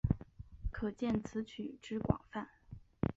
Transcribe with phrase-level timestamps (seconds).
[0.71, 2.47] 可见此曲之广泛。